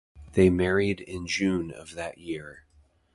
They 0.33 0.49
married 0.49 0.99
in 0.99 1.27
June 1.27 1.69
of 1.69 1.93
that 1.93 2.17
year. 2.17 2.65